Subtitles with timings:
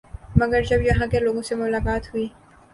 [0.35, 2.27] مگر جب یہاں کے لوگوں سے ملاقات ہوئی